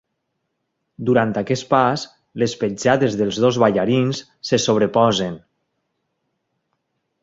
[1.09, 2.07] Durant aquest pas,
[2.45, 5.41] les petjades dels dos ballarins se sobreposen.